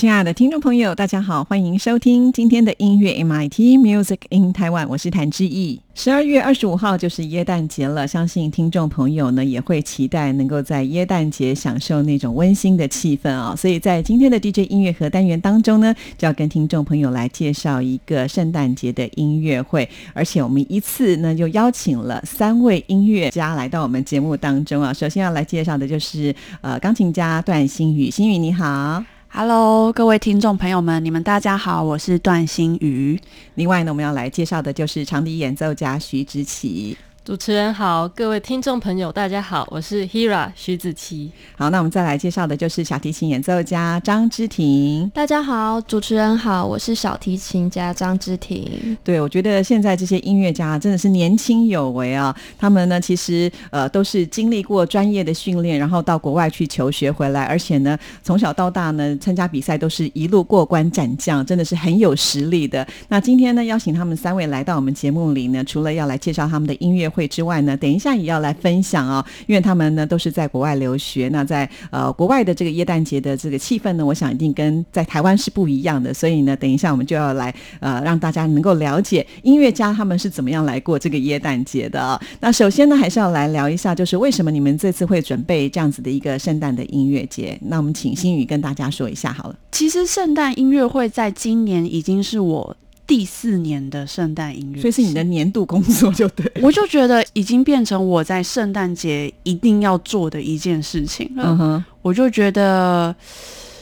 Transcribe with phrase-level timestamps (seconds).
[0.00, 5.78] 亲爱的听众朋友，大家好，欢迎收听今天的音乐 MIT Music in Taiwan，我是谭志毅。
[5.92, 13.54] 十二月二十五号就是耶诞节了，相信听众朋友呢也会期待能够在耶诞节享受那种温馨的气氛啊。
[13.54, 24.94] 所以在今天的 DJ 音乐盒单元当中呢，就要跟听众朋友来介绍一个圣诞节的音乐会，而且我们一次呢就邀请了三位音乐家来到我们节目当中啊。
[24.94, 29.04] 首先要来介绍的就是呃钢琴家段新宇，新宇你好。
[29.32, 33.18] Hello，各位听众朋友们，你们大家好，我是段心瑜。
[33.54, 36.98] 另外呢，我们要来介绍的就是长笛演奏家徐之奇。
[37.30, 41.30] 主持人好，各位听众朋友，大家好，我是 Hira 徐子琪。
[41.56, 45.08] 好，那我们再来介绍的就是小提琴演奏家张之婷。
[45.14, 48.98] 大家好，主持人好，我是小提琴家张之婷。
[49.04, 52.36] 对，我觉得现在这些音乐家真的是年轻有为啊！
[52.58, 62.84] 他们呢，其实呃都是经历过专业的训练，然后到国外去求学回来，而且呢，从小到大呢，参加比赛都是一路过关斩将，真的是很有实力的。
[63.06, 82.18] 那今天呢，邀请他们三位来到我们节目里呢，除了要来介绍他们的音乐会会之外呢，等一下也要来分享啊，因为他们呢都是在国外留学，那在呃国外的这个耶诞节的这个气氛呢，我想一定跟在台湾是不一样的，所以呢，等一下我们就要来呃让大家能够了解音乐家他们是怎么样来过这个耶诞节的啊。
[82.40, 87.58] 那首先呢，还是要来聊一下，就是为什么你们这次会准备这样子的一个圣诞的音乐节？
[87.62, 89.56] 那我们请新宇跟大家说一下好了。
[89.72, 92.76] 其实圣诞音乐会在今年已经是我。
[93.10, 96.48] 第四年的圣诞音乐，所以是你的年度工作就对。
[96.62, 101.42] 我就觉得已经变成我在圣诞节一定要做的一件事情了。
[101.44, 103.12] 嗯哼，我就觉得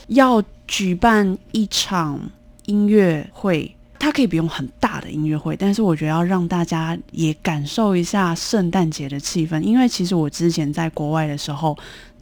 [0.06, 2.18] 要举办一场
[2.64, 9.60] 音乐会，它可以不用很大的音乐会，但是我觉得要让大家也感受一下圣诞节的气氛。
[9.60, 11.76] 因为其实我之前在国外的时候。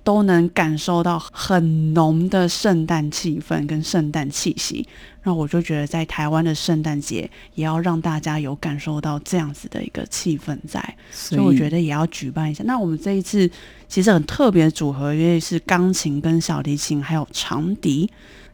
[0.06, 4.86] 都能感受到很浓的圣诞气氛跟圣诞气息，
[5.24, 10.80] 那我就觉得在台湾的圣诞节也要让大家有感受到这样子的一个气氛在，
[11.10, 12.62] 所以我觉得也要举办一下。
[12.62, 13.50] 那我们这一次
[13.88, 18.08] 其实很特别的组合，因为是钢琴跟小提琴还有长笛，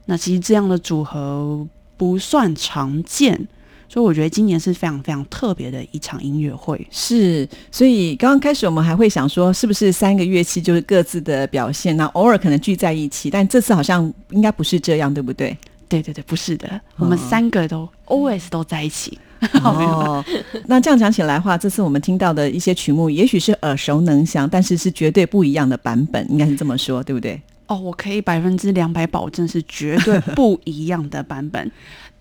[0.06, 3.46] 那其实这样的组合不算常见。
[3.92, 6.86] 所以我觉得今年是非常非常特别的一场音乐会。
[6.91, 11.94] 是，所以刚刚开始我们还会想说，是不是三个乐器就是各自的表现？
[11.98, 15.54] 那偶尔可能聚在一起，但这次好像应该不是这样，对不对？
[15.91, 19.19] 对对对，不是的，我们三个都 always 都在一起。
[19.62, 20.25] 哦，
[20.64, 27.38] 那这样讲起来的话，这次我们听到的一些曲目，也许是耳熟能详，但是是绝对不一样的版本，应该是这么说，对不对？
[27.66, 31.70] 哦，我可以百分之两百保证是绝对不一样的版本。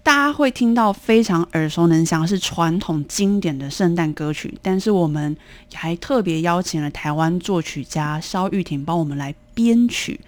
[0.03, 5.37] 大家会听到非常耳熟能详，是传统经典的圣诞歌曲，但是我们
[5.73, 10.19] 还特别邀请了台湾作曲家肖玉婷帮我们来编曲，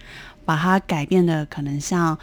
[0.45, 2.17] 把它改变的可能像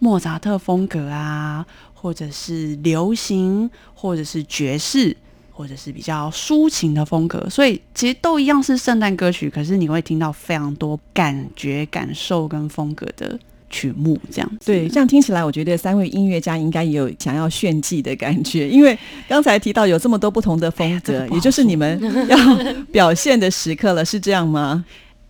[0.00, 1.64] 莫扎特风格啊，
[1.94, 5.16] 或者是流行，或者是爵士，
[5.52, 13.38] 或者是比较抒情的风格，所以其实都一样是圣诞歌曲，可是你会听到非常多感觉、感受跟风格的。
[13.70, 18.98] 曲目这样对，这样听起来，我觉得三位音乐家应该也有想要炫技的感觉， 因为
[19.28, 22.36] 刚才提到有这么多不同的风格，也就是你们要
[22.92, 24.84] 表现的时刻了，是这样吗？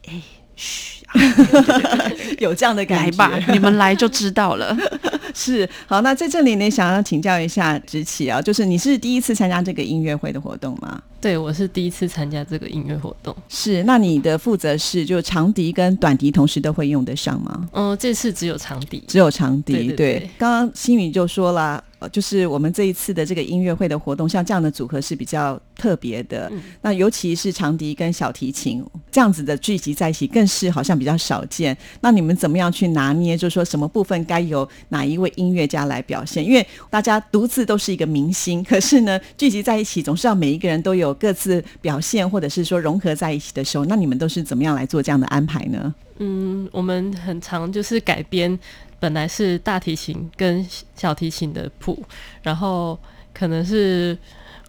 [0.06, 0.14] 哎，
[0.56, 0.97] 嘘，
[2.38, 4.76] 有这样的感觉吧，你们来就知道了。
[5.34, 11.00] 是好，那在这里呢，想要请教一下知琪啊，就是你是第一次参加这个音乐会的活动吗？
[11.20, 13.34] 对，我是第一次参加这个音乐活动。
[13.48, 17.68] 是，那你的负责是就长笛跟短笛同时都会用得上吗？
[17.72, 19.92] 嗯，这次只有长笛，只有长笛。
[19.92, 21.82] 对，刚刚新宇就说了。
[21.98, 26.50] 呃，就是我们这一次的这个音乐会的活动，像这样的组合是比较特别的。
[26.80, 31.76] 那尤其是长笛跟小提琴这样子的聚集在一起，更是好像比较少见。
[32.00, 33.36] 那你们怎么样去拿捏？
[33.36, 36.44] 就是说什么部分该由哪一位音乐家来表现？
[36.44, 45.94] 因为大家独自都是一个明星，可是呢，聚集在一起，总是要每一个人都有各自表现，或者是说融合在一起的时候，那你们都是怎么样来做这样的安排呢？
[46.20, 48.58] 嗯，我们很常就是改编
[49.00, 52.02] 本来是大提琴跟小提琴的谱，
[52.42, 52.98] 然后
[53.32, 54.16] 可能是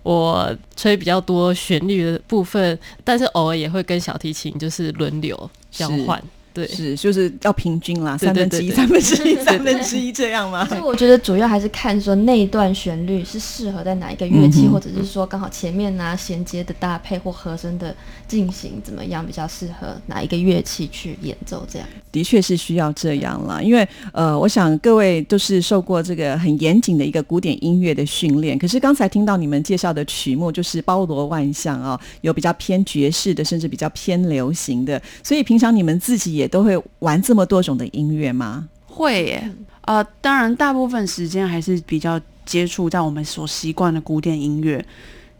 [0.03, 6.23] 我吹比较多旋律的部分，但是偶尔也会跟小提琴就是轮流交换。
[6.53, 10.65] 对，是就是要平均啦，三分之一、三分之一、三分之一 这样吗？
[10.65, 17.95] 所 以我觉得主要还是看说那一段旋律是适合在哪一个乐器，或者是说刚好前面啊衔接的搭配或和声的
[18.27, 23.61] 进行怎么样比较适合哪一个乐器去演奏，这样的确是需要这样啦。
[23.61, 38.67] 因为呃，我想各位都是受过这个很严谨的一个古典音乐的训练，可是刚才听到你们介绍的曲目就是包罗万象啊，有比较偏爵士的，甚至比较偏流行的，所以平常你们自己也都会玩这么多种的音乐吗？
[38.87, 39.51] 会耶，
[39.81, 44.83] 呃，当然大部分时间还是比较接触在我们所习惯的古典音乐。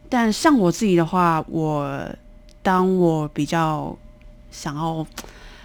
[0.07, 2.07] 但像我自己的话，我
[2.61, 3.97] 当我比较
[4.49, 5.05] 想要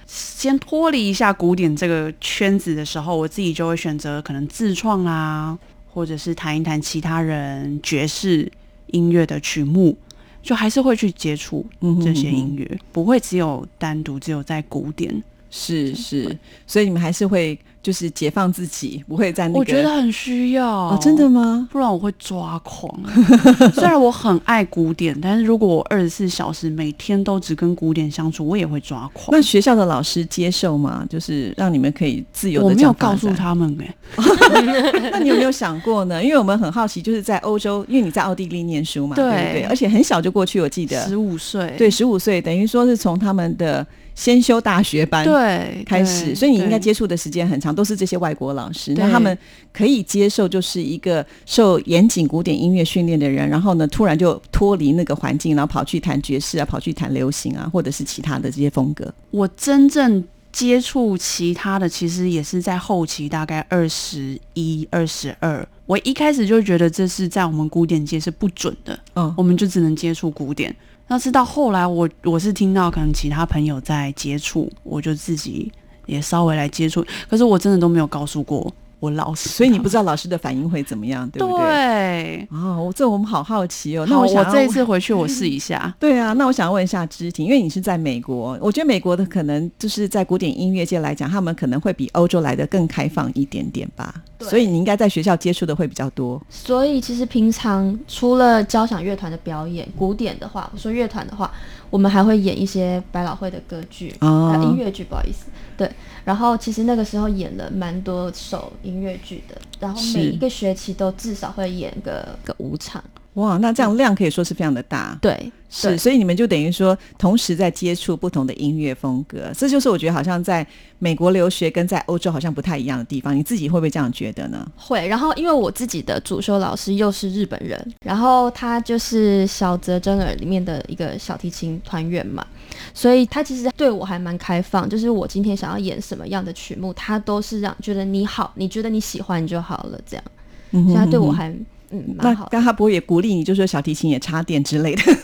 [0.06, 5.56] 先脱离一下古典这个圈子的时候，我自己就会选择可能自创啊，
[5.88, 8.50] 或者是弹一弹其他人爵士
[8.88, 9.96] 音乐的曲目，
[10.42, 11.64] 就还是会去接触
[12.02, 15.22] 这些音乐，不会只有单独只有在古典。
[15.56, 16.36] 是是，
[16.66, 19.60] 所以你们还是会就是解放自己，不会在那个。
[19.60, 21.68] 我觉得很需要哦，真的吗？
[21.70, 22.92] 不然我会抓狂。
[23.72, 29.28] 虽然我很爱古典，但是如果我二十四小时每天都只跟古典相处，我也会抓狂。
[29.30, 31.06] 那学校的老师接受吗？
[31.08, 32.66] 就是让你们可以自由的。
[32.66, 33.94] 我没有告诉他们哎。
[35.12, 36.20] 那你有没有想过呢？
[36.20, 39.62] 因为我们很好奇，就是在欧洲，因为你在奥地利念书嘛，对不对？
[39.68, 43.86] 而且很小就过去，我记得十五岁，对，十五岁，等于说是从他们的。
[44.14, 48.94] 先修大学班对开始，所以你应该接触的时间很长，都是这些外国老师。
[48.94, 49.36] 那他们
[49.72, 59.12] 可以接受，就是一个受严谨古典音乐训练的人，然后呢，突然就脱离那个环境，然后跑去弹爵士啊，跑去弹流行啊，或者是其他的这些风格。
[59.32, 60.22] 我真正
[60.52, 65.66] 接触其他的，其实也是在后期，大概二十一、二十二。
[65.86, 70.74] 我一开始就觉得这是在我们古典界是不准的，嗯，我们就只能接触古典。
[71.06, 75.70] 那是到后来，我我是听到可能其他朋友在接触，我就自己
[76.06, 77.04] 也稍微来接触。
[77.28, 78.72] 可是我真的都没有告诉过
[79.04, 81.66] 我老师，所以你不知道老师的反应会怎么样，对不对？
[81.66, 82.48] 对。
[82.50, 84.06] 哦，这我们好好奇哦。
[84.08, 85.94] 那我我这一次回去我试一下。
[86.00, 94.14] 对啊，那我想问一下知婷，因为你是在美国，我觉得美国的可能就是在古典音乐界来讲，他们可能会比欧洲来的更开放一点点吧。
[94.40, 96.40] 所以你应该在学校接触的会比较多。
[96.48, 101.50] 所以其实平常除了交响乐团的表演，古典的话，我说乐团的话，
[101.90, 105.46] 我们还会演一些百老汇的歌剧啊，音乐剧，不好意思，
[105.76, 105.90] 对。
[106.24, 113.02] 然后其实那个时候演了蛮多首音乐剧的，然后每一个学期都至少会演个个五场。
[113.34, 115.18] 哇，那这样量可以说是非常的大。
[115.20, 120.64] 对，是，所以你们就等于说同时在接触不同的音乐风格，这就是我觉得好像在
[121.00, 123.36] 美国留学跟在欧洲好像不太一样的地方。
[123.36, 124.64] 你自己会不会这样觉得呢？
[124.76, 125.06] 会。
[125.08, 132.46] 然后因为我自己的主修老师又是日本人，然后他就是小泽征尔里面的一个小提琴团员嘛，
[132.94, 140.24] 所以他其实对我还蛮开放，就是我今天想要演什么样的曲目，他都是让觉得你好，你觉得你喜欢就好了，这样。
[140.70, 141.52] 嗯，所以他对我还。
[141.94, 145.02] 嗯，那刚他不会也鼓励你，就说小提琴也插电之类的。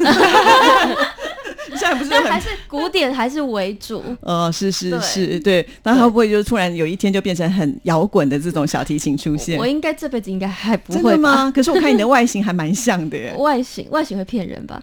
[1.70, 4.02] 现在不是还是古典还是为主？
[4.20, 5.66] 哦，是是是，对。
[5.82, 9.58] 那他会不会就突然有一天就变成很摇滚的这种小提琴出现？
[9.58, 11.50] 我应该这辈子应该还不会吗？
[11.54, 13.34] 可是我看你的外形还蛮像的耶。
[13.38, 14.82] 外形外形会骗人吧？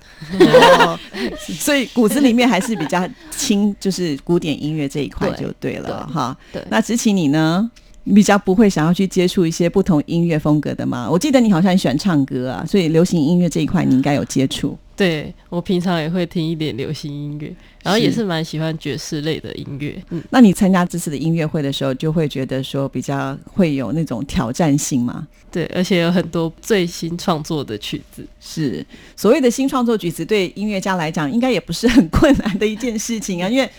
[1.37, 6.35] 所以骨子里面还是比较轻，就是古典音乐这一块就对了哈。
[6.51, 7.69] 对，那执起你呢？
[8.07, 11.09] 你比较不会想要去接触一些不同音乐风格的吗？
[11.11, 14.77] 我记得你好像很喜欢唱歌啊，所以流行音乐这一块你应该有接触。
[14.95, 20.01] 对我平常也会听一点流行音乐，然后也是蛮喜欢爵士类的音乐。
[20.11, 25.27] 嗯，那你参加这次的音乐会的时候，就会觉得说比较会有那种挑战性吗？
[25.51, 28.25] 对，而且有很多最新创作的曲子。
[28.39, 28.83] 是
[29.17, 33.69] 所谓的新创作曲子，对音乐家来讲，应该也不是很困难的一件事情啊，因为。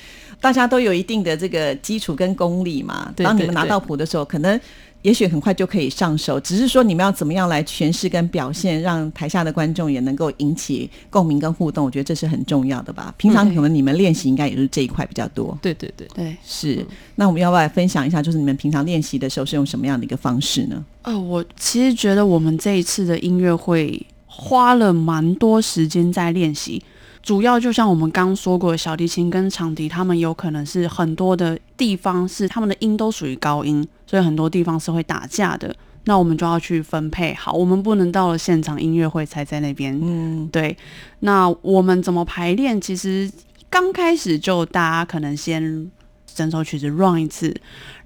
[0.40, 4.60] 大家都有一定的这个基础跟功力嘛，当你们拿到谱的时候，可能
[5.02, 6.38] 也许很快就可以上手。
[6.40, 13.12] 只是说你们要怎么样来诠释跟表现，让台下的观众也能够引起共鸣跟互动，我觉得这是很重要的吧。
[13.16, 15.56] 平常可能你们练习应该也是这一块比较多。
[15.60, 16.84] 对对对对，是。
[17.16, 20.84] 那我们要不要来分享一下，就是你们平常练习的时候是用什么样的一个方式呢？
[21.02, 26.82] 呃，我其实觉得我们这一次的音乐会花了蛮多时间在练习。
[27.22, 35.74] 主要就像我们刚刚说过，小提琴跟长笛，他们有可能是很多的地方是他们的音都属于高音，所以很多地方是会打架的。
[36.04, 39.98] 那我们就要去分配好，我们不能到了现场音乐会才在那边。
[40.00, 40.74] 嗯，对。
[41.20, 42.80] 那我们怎么排练？
[42.80, 43.30] 其实
[43.68, 45.90] 刚开始就大家可能先
[46.26, 47.54] 整首曲子 run 一次，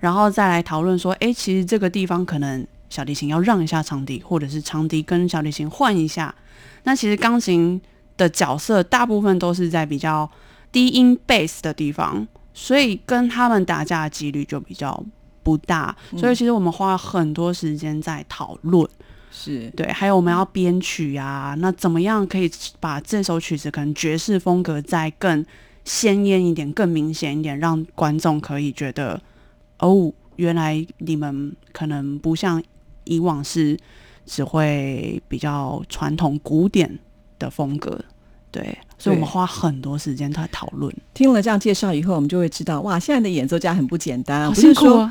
[0.00, 6.35] 然后再来讨论说，哎，其实这个地方可能小提琴要让一下长笛，或者是长笛跟小提琴换一下。
[6.83, 7.81] 那其实钢琴
[8.16, 10.31] 的角色大部分都是在比较
[10.71, 15.04] 低音 bass 的地方，所以跟他们打架的几率就比较
[15.42, 15.97] 不大。
[16.16, 18.88] 所以其实我们花了很多时间在讨论。
[19.35, 25.42] 是对，还有我们要编曲啊，那怎么样可以把这首曲子可能爵士风格再更
[25.85, 29.19] 鲜艳一点、更明显一点，让观众可以觉得
[29.78, 32.62] 哦，原来你们可能不像
[33.04, 33.75] 以往是
[34.26, 36.99] 只会比较传统古典
[37.42, 37.99] 的风格，
[38.50, 40.94] 对，所以我们花很多时间在讨论。
[41.12, 45.11] 听了这样介绍以后，我们就会知道，哇，现在的演奏家很不简单啊，不是说。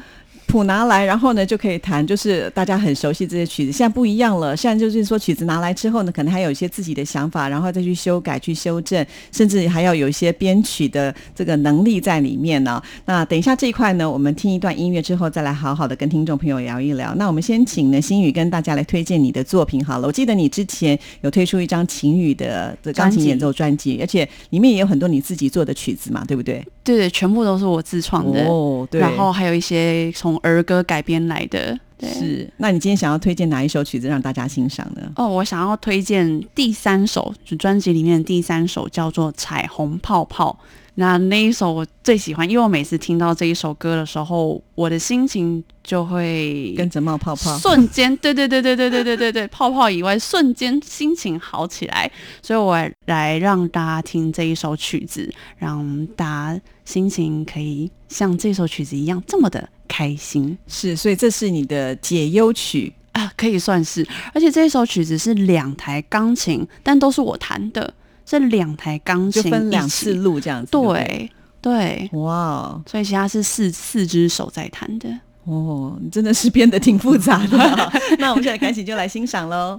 [0.51, 3.71] 谱拿来，然后呢就可以弹，就是大家很熟悉这些曲子。
[3.71, 12.83] 现在不一样了，现在就是说曲子拿来之后呢，可能还有一些自己的想法，然后再去修改、去修正，甚至还要有一些编曲的这个能力在里面呢。
[13.05, 17.15] 那等一下这一块呢，我们听一段音乐之后，再来好好的跟听众朋友聊一聊。
[17.15, 20.07] 那我们先请呢心宇跟大家来推荐你的作品好了。
[20.07, 26.61] 我记得你之前有推出一张晴雨的钢琴演奏专辑，而且里面也有很多你自己做的曲子嘛，对不对？
[26.83, 28.43] 对，全部都是我自创的。
[28.47, 28.99] 哦，对。
[28.99, 31.79] 然后还有一些从儿歌改编来的。
[31.99, 32.49] 是。
[32.57, 35.11] 那你今天想要推荐哪一首曲子让大家欣赏呢？
[35.15, 40.57] 哦，我想要推荐第三首，就专辑里面的第三首，叫做《彩虹泡泡》。
[40.95, 52.11] 那那一首我最喜欢，因为我每次听到这一首歌的时候，我的心情就会跟着冒泡泡，瞬间， 对对对对对对对对对，泡泡以外，瞬间心情好起来。
[52.41, 60.57] 所以我来让大家听这一首曲子，让大家心情可以像这首曲子一样这么的开心。
[60.67, 64.07] 是，所以这是你的解忧曲啊，可以算是。
[64.33, 67.93] 而且这一首曲子是两台钢琴，但都是我弹的。
[68.25, 71.29] 这两台钢琴就分两次录这样子，对
[71.61, 72.81] 对，哇！
[72.89, 75.09] 所以其他是四四只手在弹的
[75.43, 77.57] 哦，你真的是变得挺复杂的。
[78.19, 79.77] 那我们现在赶紧就来欣赏喽。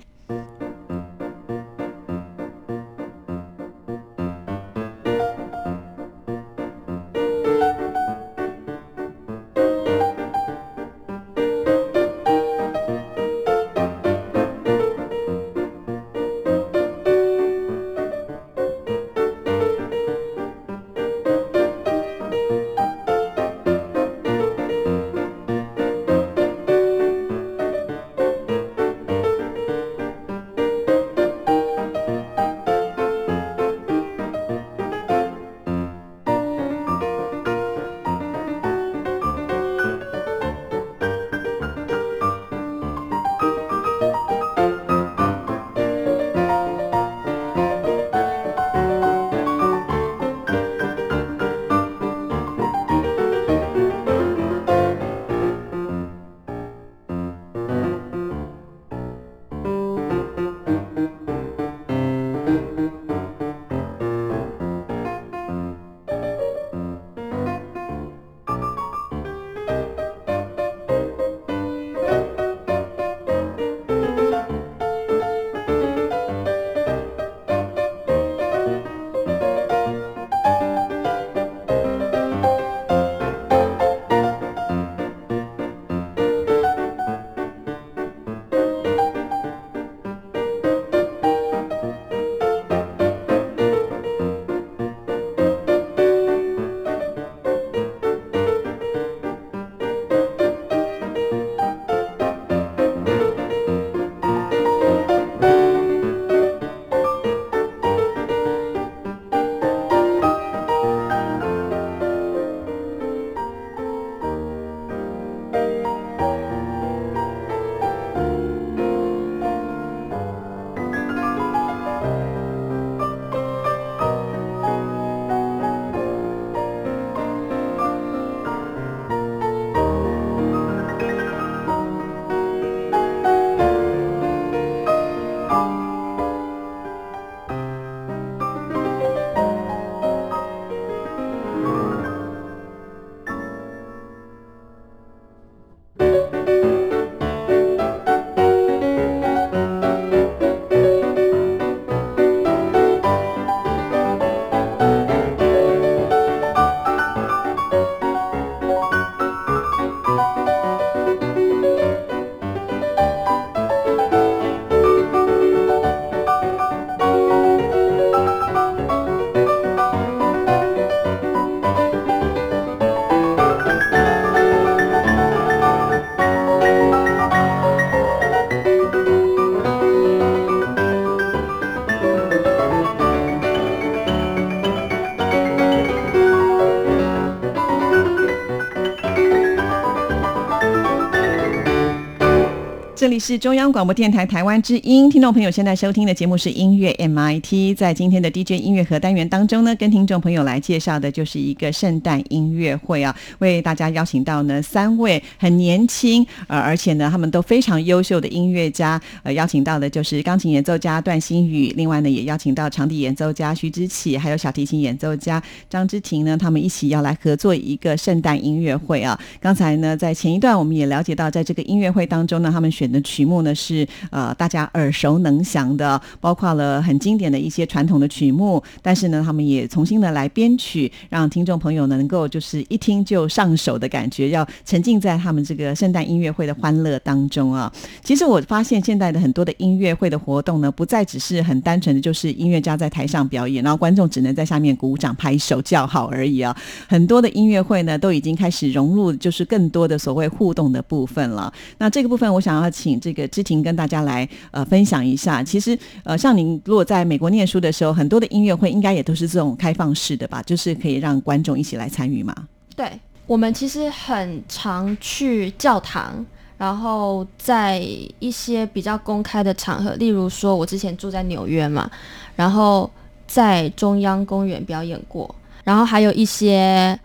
[193.23, 197.73] 是中央广播电台台湾之音，听众朋友现在收听的节目是音乐 MIT。
[197.77, 219.17] 在今天的 DJ 音乐盒单元当中呢，跟听众朋友来介绍的就是一个圣诞音乐会啊，为大家邀请到呢三位很年轻呃，而且呢他们都非常优秀的音乐家，呃，邀请到的就是钢琴演奏家段新宇，另外呢也邀请到长笛演奏家徐之启，还有小提琴演奏家张之婷呢，他们一起要来合作一个圣诞音乐会啊。
[219.41, 237.71] 刚才呢在前一段我们也了解到，在这个音乐会当中呢，他们选的曲目呢是呃大家耳熟能详的，包括了很经典的一些传统的曲目，但是呢，他们也重新的来编曲，让听众朋友能够就是一听就上手的感觉，要沉浸在他们这个圣诞音乐会的欢乐当中啊。
[238.03, 246.57] 其实我发现现在的很多的音乐会的活动呢，不再只是很单纯的就是音乐家在台上表演，然后观众只能在下面鼓掌拍手叫好而已啊。
[246.89, 251.53] 很多的音乐会呢，都已经开始融入就是更多的所谓互动的部分了。
[251.79, 255.43] 那这个部分，我想要请这个知婷跟大家来呃分享一下。
[255.43, 262.33] 其实呃，像您如果在美国念书的时候，很多的音乐会应该也都是这种开放式的吧，就是可以让观众一起来参与嘛。
[262.77, 262.89] 对，
[263.27, 266.25] 我们其实很常去教堂，
[266.57, 267.85] 然后在
[268.21, 271.91] 一些比较公开的场合，例如说我之前住在纽约嘛，
[272.37, 272.89] 然后
[273.27, 276.99] 在中央公园表演过，然后还有一些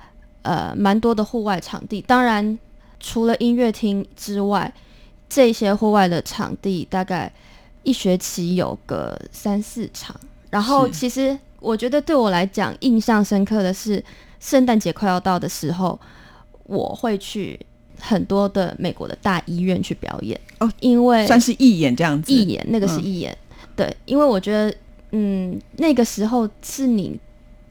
[0.43, 2.57] 呃蛮多的户外场地，当然。
[2.99, 4.73] 除了音乐厅之外，
[5.29, 7.31] 这些户外的场地大概
[7.84, 10.15] 一学期有个三四场。
[10.50, 14.03] 然后，其实我觉得对我来讲印象深刻的是，
[14.39, 16.00] 圣诞节快要到的时候，
[16.63, 17.60] 我会去
[18.00, 22.31] 很多的美国的大医院去表演哦，因为算是义演这样子。
[22.31, 23.38] 义演那个是义演，
[23.75, 24.75] 对，因为我觉得，
[25.12, 27.19] 嗯，那个时候是你。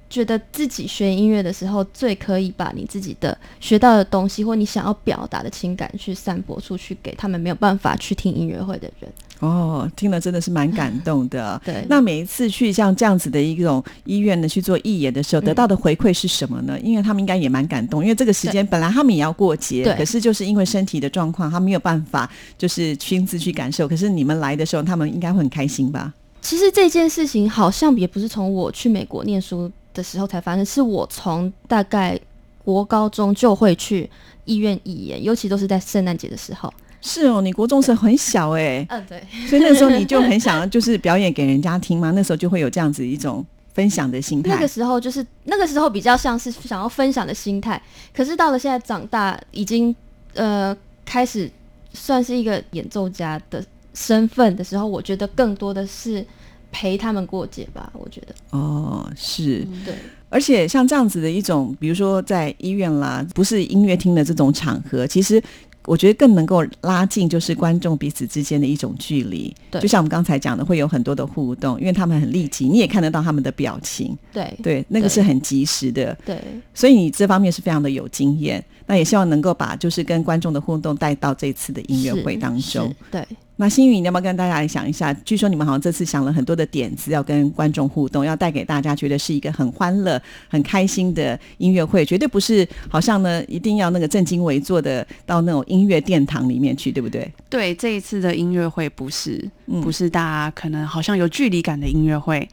[0.08, 9.10] 觉得自己学音乐的时候，最可以把你自己的学到的东西，或你想要表达的情感，去散播出去，给他们没有办法去听音乐会的人。
[9.40, 11.60] 哦，听了真的是蛮感动的。
[11.64, 16.78] 对，那每一次去像这样子的一种医院呢去做义演的时候，得到的回馈是什么呢？
[16.80, 23.86] 因为他们应该也蛮感动，因为这个时间本来他们也要过节，可是就是因为身体的状况，他没有办法就是亲自去感受。
[23.86, 26.14] 可是你们来的时候，他们应该会很开心吧？
[26.40, 29.70] 其实这件事情好像也不是从我去美国念书。
[29.96, 32.16] 的时候才发生，是我从大概
[32.62, 34.08] 国高中就会去
[34.44, 36.72] 医院义演，尤其都是在圣诞节的时候。
[37.00, 42.10] 是哦，你国中时很小哎， 嗯对， 所以那时候你就很想要就是表演给人家听嘛？
[42.10, 44.50] 那时候就会有这样子一种分享的心态。
[44.50, 47.80] 那个时候就是那个时候比较像是想要分享的心态，
[48.14, 49.94] 可是到了现在长大，已经
[50.34, 51.50] 呃开始
[51.92, 56.26] 算是一个演奏家的身份的时候，我觉得更多的是。
[56.70, 58.34] 陪他们过节吧，我觉得。
[58.50, 59.94] 哦，是，对。
[60.28, 65.40] 而且像这样子的一种，比如说在医院啦，不是音乐厅的这种场合，其实
[65.84, 69.54] 我觉得更能够拉近就是观众彼此之间的一种距离。
[69.70, 74.18] 对，就像我们刚才讲的，会有很多的互动，因为他们很立即，你也看得到他们的表情。
[74.32, 76.12] 对，对，那个是很及时的。
[76.26, 76.42] 对，
[76.74, 78.62] 所以你这方面是非常的有经验。
[78.88, 82.92] 那也希望能够把就是跟观众的互动带到这次的音乐会当中。
[83.12, 83.24] 对。
[83.58, 85.14] 那新宇，你要不要跟大家来想一下？
[85.24, 97.32] 据说你们好像这次想了很多的点子，要跟观众互动，要带给大家觉得是一个很欢乐、很开心的音乐会，绝对不是好像呢一定要那个正襟危坐的到那种音乐殿堂里面去，对不对？
[97.48, 99.42] 对，这一次的音乐会不是，
[99.82, 102.46] 不是大家可能好像有距离感的音乐会。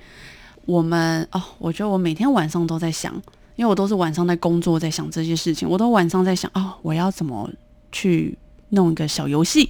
[0.65, 3.13] 我们哦，我觉得我每天晚上都在想，
[3.57, 7.49] 因为我都是晚上在工作，在想这些事情，我都晚上在想哦，我要怎么
[7.91, 8.37] 去
[8.69, 9.69] 弄一个小游戏。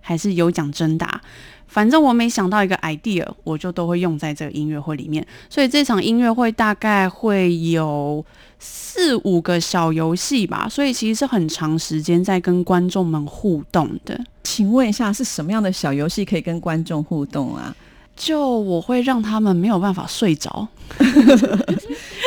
[0.00, 1.20] 还是有奖征答，
[1.66, 5.26] 反正我每想到一个 idea，我就都会用在这个音乐会里面。
[5.48, 8.24] 所以这场音乐会大概会有
[8.58, 14.18] 四五个小游戏吧，所以其实是很长时间在跟观众们互动的。
[14.42, 17.74] 请问一下，是什么样的小游戏可以跟观众互动啊？
[18.20, 20.68] 就我会让他们没有办法睡着。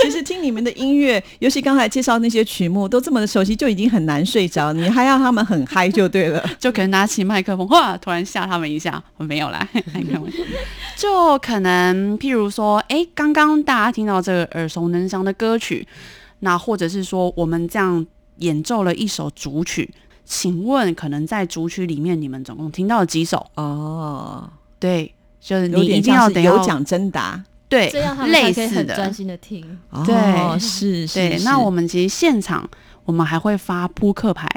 [0.01, 4.73] 其实听你们的音乐，尤其刚才介绍那些曲目，都这么的熟悉，就已经很难睡着。
[4.73, 9.01] 你还要他们很嗨就对了， 就可能拿起麦克风，哇，突然吓他们一下。
[9.17, 9.69] 我没有啦，
[10.97, 15.87] 就可能譬如说，哎，刚刚大家听到这个耳熟能详的歌曲，
[16.39, 18.03] 那或者是说我们这样
[18.37, 19.93] 演奏了一首主曲，
[20.25, 23.45] 请问可能在主曲里面，你们总共听到了几首？
[23.55, 25.13] 哦，对。
[25.43, 29.77] 就是你一定要有奖征答， 对，这样他们类似的专心的听。
[30.05, 31.37] 对，是，对。
[31.43, 32.67] 那我们其实现场
[33.03, 34.47] 我们还会发扑克牌，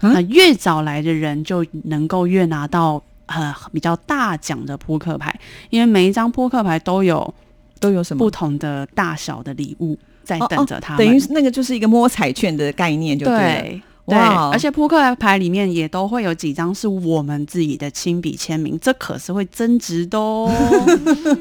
[0.00, 5.34] 啊，越早来的人就能够越拿到呃比较大奖的扑克牌，
[5.70, 7.34] 因为每一张扑克牌都有
[7.80, 13.36] 都有什么不同的大小的礼物在等着他等于那个就是一个摸彩券的概念，就对。
[13.36, 13.82] 对，
[14.16, 20.50] 而且扑克牌里面也都会有几张是我们自己的亲笔签名，这可是会增值的哦。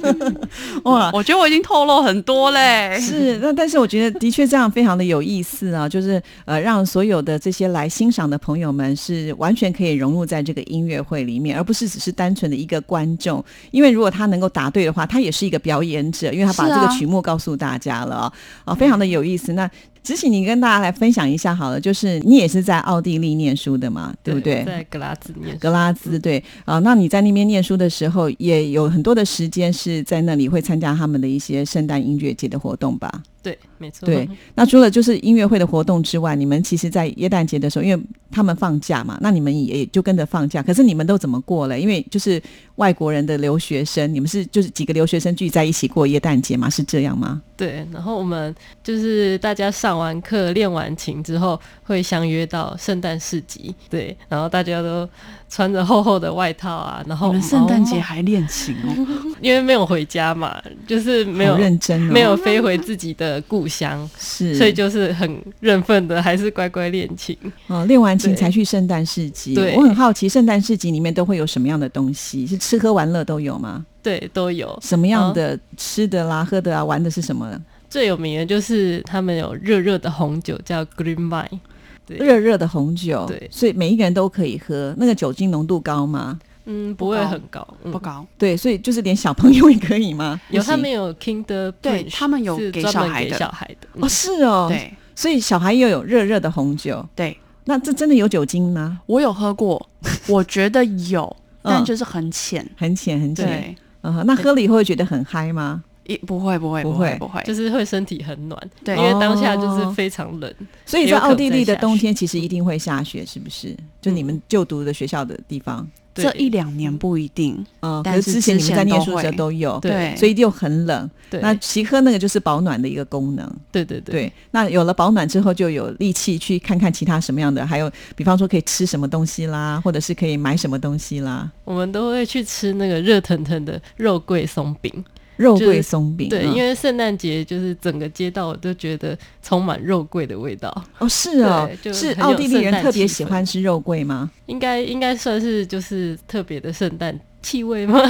[0.83, 2.99] 哇，我觉得我已经透露很多嘞。
[2.99, 13.43] 是，那但是我觉得的确这样非常的有意思啊，就是呃，让所有的这些来欣赏的朋友们是完全可以融入在这个音乐会里面，而不是只是单纯的一个观众。
[13.71, 18.31] 因为如果他能够答对的话，他也是一个表演者，因为他把这个曲目告诉大家了
[18.65, 19.53] 啊，非常的有意思。
[19.53, 19.69] 那。
[20.03, 24.63] 执行，你跟大家来分享一下好了，就是你也是在奥地利念书的嘛，对不对？
[24.63, 25.57] 在格拉兹念。
[25.57, 33.11] 格拉兹对啊，那你在那边念书的时候，也有很多的时间是在那里会参加他们的一些圣诞音乐节的活动吧？
[33.41, 34.05] 对，没错。
[34.05, 40.61] 对，那除了就是音乐会的活动之外，你们其实，在耶诞节的时候，因为他们放假嘛，那你们也就跟着放假。
[40.61, 41.79] 可是你们都怎么过了？
[41.79, 42.41] 因为就是
[42.79, 46.69] 外国人的留学生，你们是就是几个留学生聚在一起过耶诞节吗？
[46.69, 47.41] 是这样吗？
[47.57, 53.75] 对，然后我们就是大家上完课、练完琴之后，会相约到圣诞市集。
[53.89, 55.07] 对，然后大家都
[55.49, 60.55] 穿着厚厚的外套啊，然后我们圣诞节还练琴哦，因为没有回家嘛，
[60.87, 67.37] 就是没有认真，没有飞回自己的故乡，是，所以就是很认份的，还是乖乖练琴。
[67.67, 69.53] 哦，练完琴才去圣诞市集。
[69.53, 72.47] 对，我很好奇，圣诞市集里面都会有什么样的东西？
[72.47, 73.83] 是吃喝玩乐都有吗？
[74.03, 77.59] 对，都有什么样的吃的啦、喝的啊、玩的是什么？
[77.89, 81.59] 最有名的就是他们有热热的红酒，叫 Green Wine，
[82.05, 83.25] 热热的红酒。
[83.27, 84.93] 对，所以每一个人都可以喝。
[84.97, 86.39] 那个酒精浓度高吗？
[86.65, 88.23] 嗯，不会很高，不高。
[88.37, 90.39] 对，所以就是连小朋友也可以吗？
[90.51, 93.87] 有，他们有 Kinder，对他们有给小孩的，小孩的。
[93.99, 97.03] 哦，是哦，对，所以小孩又有热热的红酒。
[97.15, 98.99] 对，那这真的有酒精吗？
[99.07, 99.89] 我有喝过，
[100.27, 103.75] 我觉得有，但就是很浅，很浅，很浅。
[104.01, 105.83] 嗯，那喝了以后会觉得很嗨吗？
[106.05, 108.59] 也不会，不会，不会，不会，就是会身体很暖。
[108.83, 110.51] 对，因为当下就是非常冷，
[110.85, 113.77] 所以在奥地利的冬天其实一定会下雪，是不是？
[114.01, 115.87] 就你们就读的学校的地方。
[116.23, 121.09] 这一两年不一定，嗯，但是之前你们在念书的时候都有，对，所以就很冷。
[121.29, 123.47] 对，那其科那个就是保暖的一个功能。
[123.71, 131.49] 对对对，那有了保暖之后，就有力气去看看其他什么样的，还有比方说可以吃什么东西啦，或者是可以买什么东西啦。
[131.63, 134.91] 我们都会去吃那个热腾腾的肉桂松饼。
[135.39, 140.69] 肉桂松饼，对，因为圣诞节就是整个街道都觉得充满肉桂的味道。
[140.97, 144.29] 哦，是哦，是奥地利人特别喜欢吃肉桂吗？
[144.47, 148.01] 应该应该算是就是特别的圣诞气味吗？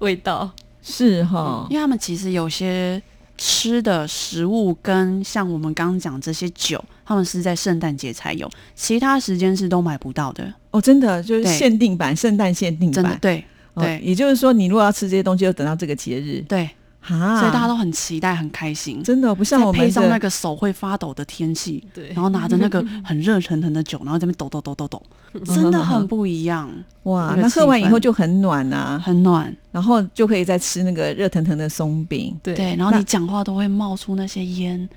[0.00, 0.50] 味道
[0.82, 3.00] 是哈，因为他们其实有些
[3.38, 10.52] 吃的食物跟像我们刚刚讲这些酒，他们是在圣诞节才有，其他时间是都买不到的。
[10.72, 13.44] 哦，真的就是限定版，圣诞限定版，对。
[13.74, 16.40] 对，也就是说，你如果要吃这些东西，就等到这个节日。
[16.48, 16.68] 对，
[17.00, 19.02] 啊，所以大家都很期待、很开心。
[19.02, 25.02] 真的不像我们配上那个手会发抖的天气，对，然后拿着那个很热腾腾的酒，然后这边抖抖抖抖抖，
[25.46, 26.70] 真的很不一样。
[27.04, 32.38] 哇，那喝完以后就很暖啊，很暖，然后就可以再吃那个热腾腾的松饼。
[32.42, 34.88] 对，然后你讲话都会冒出那些烟，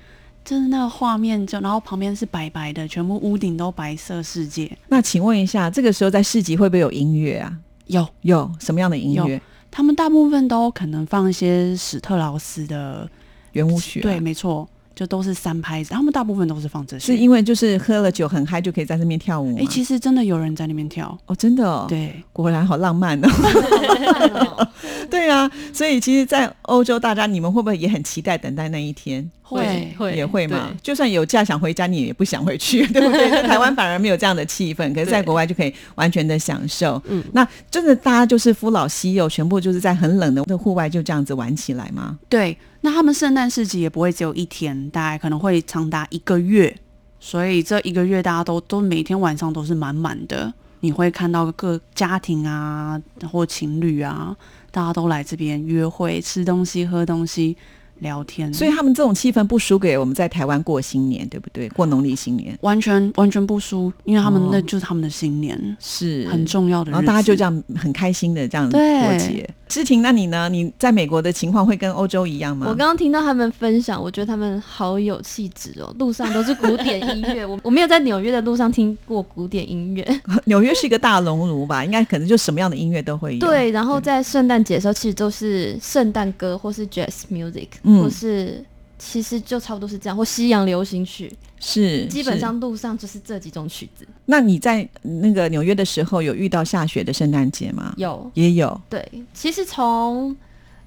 [0.44, 4.70] 真的那个画面就，然后旁边是白白的，全部屋顶都白色世界。
[4.88, 7.52] 那请问一下，这个时候在市集会不会有音乐啊？
[7.86, 9.40] 有有什么样的音乐？
[9.70, 13.08] 他们大部分都可能放一些史特劳斯的
[13.52, 14.00] 圆舞曲。
[14.00, 15.90] 对，没错，就都是三拍子。
[15.90, 19.54] 他们大部分都是放这些，是因为就是喝了酒很嗨，就可以在那边跳舞。
[19.58, 21.68] 哎，其实真的有人在那边跳哦，真的。
[21.68, 23.28] 哦对，果然好浪漫哦。
[25.10, 29.30] 对啊，所以其实，在欧洲，大家你们会不会也很期待等待那一天？
[29.48, 30.72] 会会也会嘛？
[30.82, 33.30] 就算有假想回家，你也不想回去， 对不对？
[33.30, 37.00] 在台湾反而没有这样的气氛，可是在国外就可以完全的享受。
[37.06, 42.18] 嗯，那真的大家就是夫老西幼，全部就是在很冷的户外就这样子玩起来吗？
[42.28, 46.76] 对，那他们圣诞市集也不会只有一天，大概可能会长达一个月，
[47.20, 54.36] 所以这一个月大家都都每天晚上都是满满的，你会看到各家庭啊或情侣啊，
[54.72, 57.56] 大家都来这边约会、吃东西、喝东西。
[58.00, 61.68] 聊天，所以他们这种气氛不输给我们在台湾过新年，对不对？
[61.70, 66.90] 过农历新年，完全完全不输，因为他们那就是他们的新年，是很重要的。
[66.90, 68.80] 然后大家就这样很开心的这样过
[69.18, 69.48] 节。
[69.68, 70.48] 志婷，那你呢？
[70.48, 72.66] 你在美国的情况会跟欧洲一样吗？
[72.68, 77.44] 我刚刚听到他们分享，我觉得他们好有气质哦，路上都是古典音乐。
[77.46, 80.20] 我我没有在纽约的路上听过古典音乐。
[80.46, 81.84] 纽约是一个大熔炉吧？
[81.84, 83.40] 应该可能就什么样的音乐都会有。
[83.40, 88.64] 对，然后在圣诞节的时候，其实都是圣诞歌或是 jazz music，或是
[88.98, 91.32] 其实就差不多是这样，或西洋流行曲。
[91.58, 94.06] 是，基本上路上就是这几种曲子。
[94.26, 97.94] 那你在那个纽约的时候，有遇到下雪的圣诞节吗？
[97.96, 98.78] 有，也有。
[98.90, 100.36] 对，其实从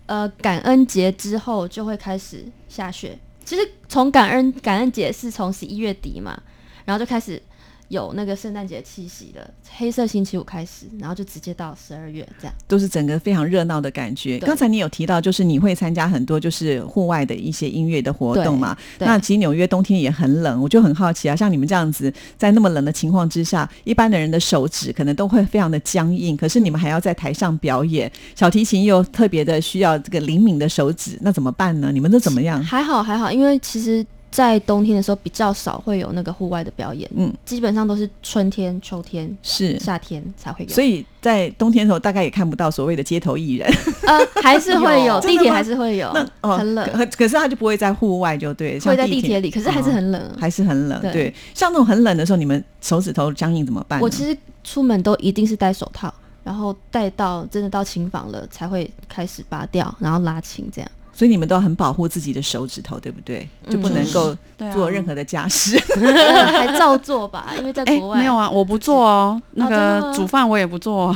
[0.06, 3.18] 呃感恩节之后就会开始下雪。
[3.44, 6.40] 其实从感恩感恩节是从十一月底嘛，
[6.86, 7.42] 然后就开始
[7.90, 14.38] 有那个圣诞节气息的，黑色星期五开始，然后就直接到十二月这样，都是整个非常热闹的感觉。
[14.40, 18.78] 刚才你有提到，就是你会参加很多就是户外的一些音乐的活动嘛？
[19.00, 31.92] 那其实纽约冬天也很冷，我就很好奇啊，像你们这样子在那么冷的情况之下，一般的人的手指可能都会非常的僵硬，可是你们还要在台上表演，小提琴又特别的需要这个灵敏的手指，那怎么办呢？
[31.92, 32.64] 你们都怎么样？
[32.64, 34.06] 还好还好，因为其实。
[34.32, 39.80] 在冬天的时候比较少会有那个户外的表演，嗯，基本上都是春天、秋天是。
[39.80, 43.68] 夏天才会有，所以在冬天的时候大概也看不到所谓的街头艺人，
[44.06, 49.40] 呃，还是会有 地铁还是会有，很冷，可是他就不会在户外就对，会在地铁。
[49.40, 54.00] 里，可是还是很冷，还是很冷，对，像那种很冷的时候，你们手指头僵硬怎么办？
[54.02, 56.14] 我其实出门都一定是戴手套，
[56.44, 60.92] 然后戴到真的到琴房了才会开始拔掉，然后拉琴这样。
[61.20, 63.46] 所以你们都很保护自己的手指头，对不对？
[63.70, 64.34] 就不能够
[64.72, 67.48] 做任何的家事， 还照做吧？
[67.58, 69.42] 因为在国外没有啊，我不做哦。
[69.52, 71.14] 那个煮饭我也不做。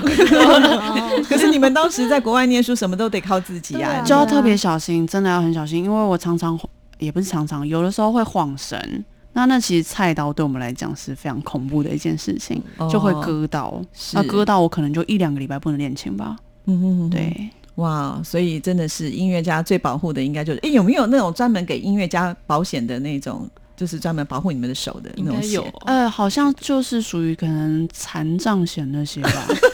[1.30, 5.82] 可是你们当时在国外念书，什么都得靠自己啊，就要特别小心，真的要很小心。
[5.82, 6.60] 因为我常常
[7.00, 9.06] 也不是常常，有的时候会晃神。
[9.32, 12.62] 那那其实菜刀对我们来讲是非常恐怖的一件事情，
[12.92, 13.82] 就会割到。
[14.12, 16.36] 那割到我可能就一两个礼拜不能练琴吧。
[16.66, 17.50] 嗯嗯，对。
[17.76, 25.62] 哇，所以真的是音乐家最保护的，应该就是哎，有没有那种专门给音乐家保险的那种，就是专门保护你们的手的那种险？
[25.86, 29.48] 呃，好像就是属于可能残障险那些吧。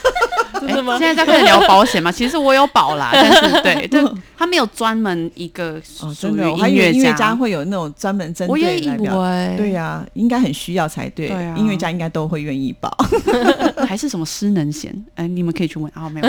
[1.00, 2.12] 现在在开始聊保险嘛？
[2.12, 9.14] 其实我有保啦， 但是对，就他没有专门一个属于音乐音乐家会有那种专门针对来表，
[9.58, 11.30] 对呀，应该很需要才对。
[11.56, 12.96] 音乐家应该都会愿意保，
[13.88, 14.94] 还是什么失能险？
[15.16, 16.10] 哎，你们可以去问啊。
[16.10, 16.28] 没有。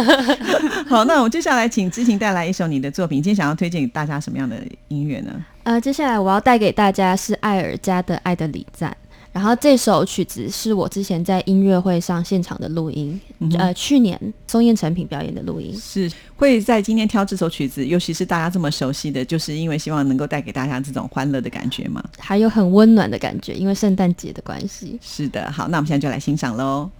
[0.89, 3.23] 好，那我接下来请知晴带来一首你的作品。
[3.23, 4.57] 今天想要推荐给大家什么样的
[4.89, 5.33] 音乐呢？
[5.63, 8.91] 呃，接下来我要带给大家是艾尔加的《爱的礼赞》。
[9.33, 13.19] 然后这首曲子是我之前在音乐会上现场的录音，
[13.59, 24.99] 呃，去年松燕成品表演的录音，是会在今天挑这首曲子，尤其是大家这么熟悉的，就是因为希望能够带给大家这种欢乐的感觉嘛，还有很温暖的感觉，因为圣诞节的关系。
[25.01, 26.91] 是的，好，那我们现在就来欣赏喽。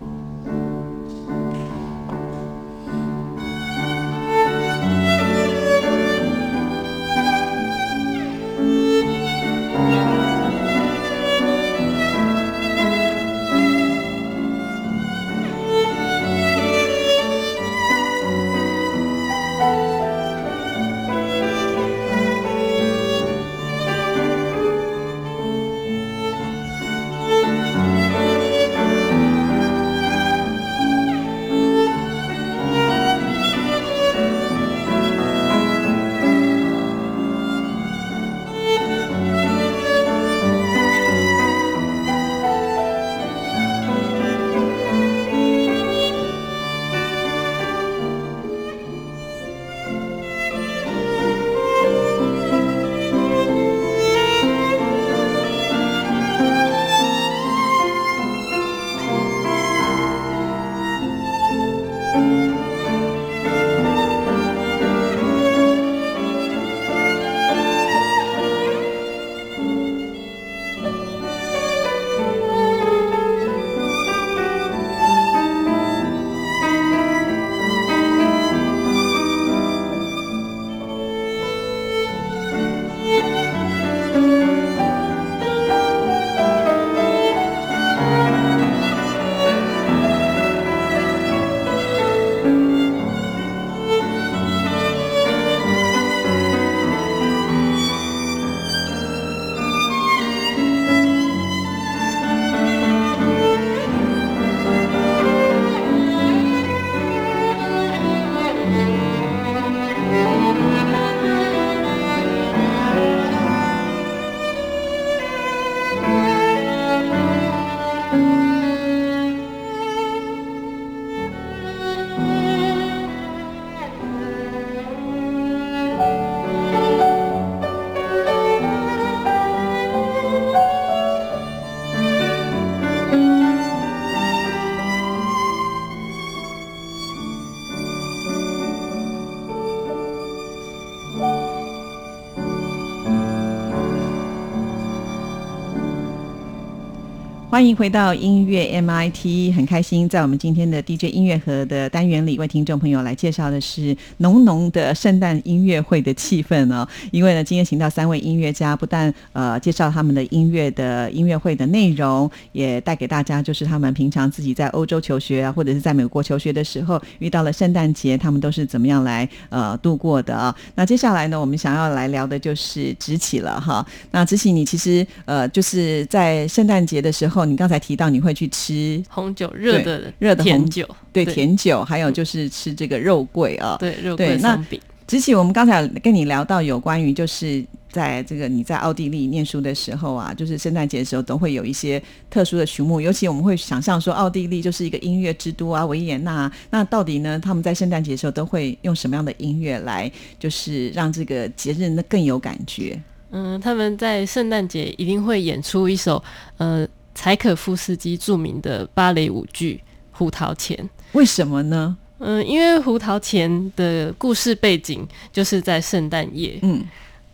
[147.61, 156.89] 欢迎回到音乐 MIT，很开心在我们今天的 DJ 音乐盒的单元里，为听众朋友来介绍的是浓浓的圣诞音乐会的气氛哦。
[157.11, 170.57] 因为呢，今天请到三位音乐家，不但呃介绍他们的音乐的音乐会的内容，也带给大家就是他们平常自己在欧洲求学啊，或者是在美国求学的时候遇到了圣诞节，他们都是怎么样来呃度过的啊。
[170.77, 173.87] 那接下来呢，我们想要来聊的就是直起了哈。
[174.13, 177.50] 那直起，你其实呃就是在圣诞节的时候。
[177.51, 184.81] 你刚才提到你会去吃红酒，热的热的甜酒，对甜酒，还有就是吃这个肉桂啊，对肉桂松饼。
[185.07, 196.49] 直起，我们刚才跟你聊到有关于就是在这个你在奥地利念书的时候啊，就是圣诞节的时候都会有一些特殊的曲目，尤其我们会想象说奥地利就是一个音乐之都啊，维也纳。
[196.71, 200.09] 那到底呢，他们在圣诞节的时候都会用什么样的音乐来，
[200.39, 202.97] 就是让这个节日呢更有感觉？
[203.33, 206.23] 嗯，他们在圣诞节一定会演出一首
[206.59, 206.87] 呃。
[207.15, 209.81] 柴可夫斯基著名的芭蕾舞剧
[210.13, 210.77] 《胡桃钳》，
[211.13, 211.97] 为什么呢？
[212.19, 216.85] 嗯，因为《胡桃钳》的故事背景就是在圣诞夜，嗯，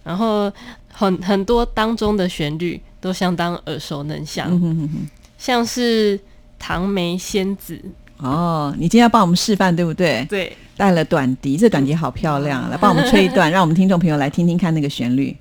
[0.05, 0.51] 然后
[0.93, 4.89] 很很多当中的旋律都相当耳熟能详，
[5.37, 6.19] 像是
[6.59, 7.81] 唐梅仙子。
[8.19, 10.25] 哦，你今天要帮我们示范对不对？
[10.31, 15.37] 对，带了短笛，这短笛好漂亮，来帮我们吹一段， 让我们听众朋友来听听看那个旋律。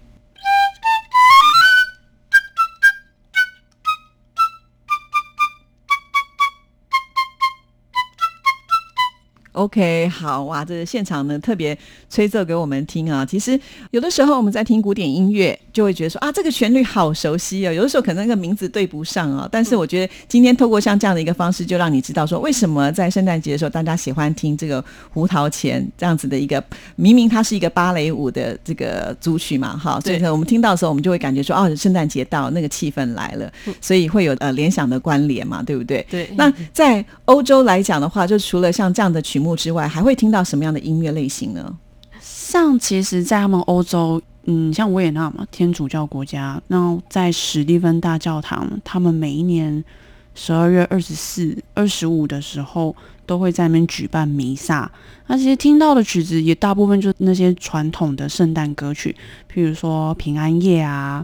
[9.55, 11.77] OK，好哇，这个现场呢特别
[12.09, 13.25] 吹奏给我们听啊。
[13.25, 13.57] 其实
[13.91, 17.71] 有的时候我们在听古典音乐，就会觉得说啊，这个旋律好熟悉哦。
[17.71, 26.61] 有的时候可能那个名字对不上啊，但是我觉得今天透过像这样的一个方式，就让你知道说，为什么在圣诞节的时候大家喜欢听这个胡桃钳这样子的一个，
[26.97, 30.01] 明明它是一个芭蕾舞的这个组曲嘛，哈。
[30.01, 36.05] 所以我们听到的时候，我们就会感觉说，哦，圣诞节到，那个气氛来了，所以会有呃联想的关联嘛，对不对？
[36.11, 36.29] 对。
[36.35, 39.44] 那在欧洲来讲的话，就除了像这样的曲。
[39.44, 41.77] 目之外，还会听到什么样的音乐类型呢？
[42.21, 49.83] 像其实，在他们欧洲，嗯，像维也纳嘛，天主教国家，那在史蒂芬大教堂，他们每一年
[50.33, 54.89] 十二月二十四、二十五的时候，都会在那边举办弥撒。
[55.27, 59.13] 那其实听到的曲子，也大部分就是那些传统的圣诞歌曲，
[59.53, 61.21] 譬如说平安夜啊。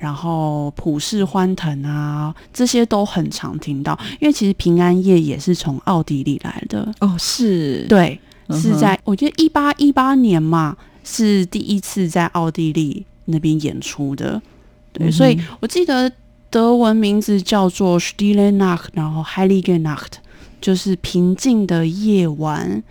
[0.00, 6.90] 然后普世欢腾啊，这些都很常听到，因为其实平安夜也是从奥地利来的。
[7.00, 7.84] 哦，是。
[7.86, 8.18] 对，
[8.52, 14.40] 是在我觉得一八一八年嘛，是第一次在奥地利那边演出的，
[14.94, 16.10] 对，所以我记得
[16.48, 20.12] 德文名字叫做 Stille Nacht，然后 Heilige Nacht，
[20.62, 22.82] 就是平静的夜晚，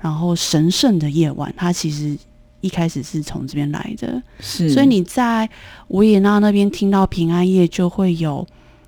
[0.00, 2.16] 然后神圣的夜晚，它其实。
[2.64, 5.46] 一开始是从这边来的，是，所以你在
[5.88, 8.46] 维也纳那边听到平安夜，就会有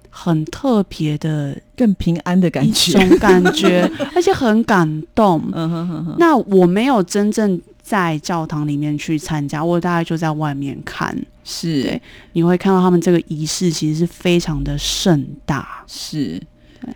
[0.08, 5.42] 很特别的、更平安的感觉，种感觉， 而且很感动。
[5.52, 6.16] 嗯哼哼哼。
[6.18, 11.14] 那我没有真正在教堂里面去参加，我大概就在外面看。
[11.44, 15.84] 是，对，你会看到他们这个仪式其实是非常的盛大。
[15.86, 16.40] 是。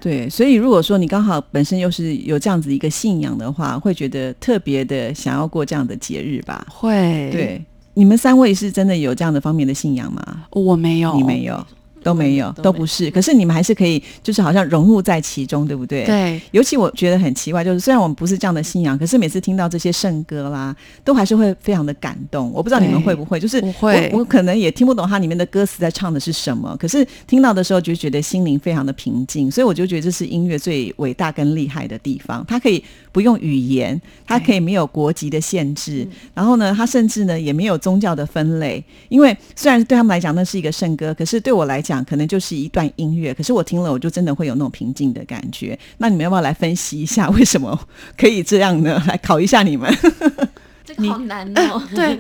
[0.01, 6.67] 对，所以如果说你刚好本身又是有这样子一个信仰的话，会觉得特别的想要过这样的节日吧？
[6.69, 7.31] 会。
[7.33, 10.45] 对，你们三位是真的有这样的方面的信仰吗？
[10.51, 11.67] 我没有，你没有。
[12.03, 13.11] 都没有，都不是。
[13.11, 16.05] 可是你们还是可以，就是好像融入在其中，对不对？
[16.05, 16.41] 对。
[16.53, 22.51] 尤其我觉得很奇怪，就是虽然我们不是这样的信仰，可是每次听到这些圣歌啦，都还是会非常的感动。
[22.55, 29.51] 我不知道你们会不会，就是我我可能也听不懂它里面的歌词在唱的是什么，可是听到的时候就觉得心灵非常的平静。
[29.51, 32.83] 所以我就觉得这是音乐最伟大跟厉害的地方，它可以
[33.13, 38.83] 不用语言，它可以没有国籍的限制，然后呢，它甚至呢也没有宗教的分类。
[39.09, 41.90] 因为虽然对他们来讲那是一个圣歌，可是对我来讲。
[41.91, 45.77] 讲可能就是一段音乐，可是我听了，我就真的会有那种平静的感觉。
[45.99, 47.77] 那你们要不要来分析一下为什么
[48.17, 49.03] 可以这样呢？
[49.09, 49.93] 来考一下你们，
[50.87, 51.83] 这个好难哦。
[51.93, 52.17] 对，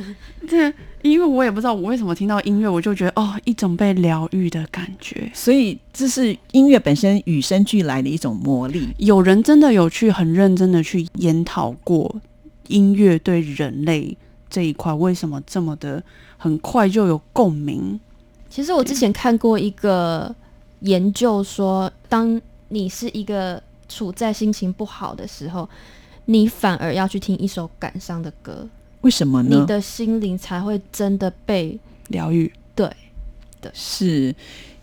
[0.49, 5.31] 对，因为我也不知道我为什么听到音乐，我就觉得哦，一种被疗愈的感觉。
[5.33, 8.89] 所以这是音乐本身与生俱来的一种魔力。
[8.99, 12.21] 有人真的有去很认真的去研讨过
[12.66, 14.16] 音乐对人类
[14.49, 16.03] 这一块为什么这么的
[16.37, 18.01] 很快就有共鸣。
[18.51, 20.34] 其实我之前看过一个
[20.80, 22.38] 研究，说当
[22.68, 25.66] 你是一个处在心情不好的时候，
[26.24, 28.68] 你反而要去听一首感伤的歌，
[29.03, 29.57] 为什么呢？
[29.57, 31.78] 你的心灵才会真的被
[32.09, 32.53] 疗愈。
[32.74, 32.90] 对，
[33.62, 34.34] 的是